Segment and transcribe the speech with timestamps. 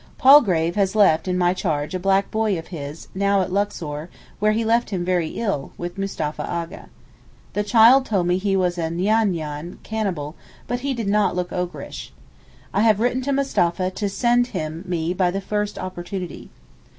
[0.17, 4.09] Palgrave has left in my charge a little black boy of his, now at Luxor,
[4.39, 6.89] where he left him very ill, with Mustapha A'gha.
[7.53, 10.33] The child told me he was a nyan nyan (cannibal),
[10.65, 12.09] but he did not look ogreish.
[12.73, 16.49] I have written to Mustapha to send him me by the first opportunity.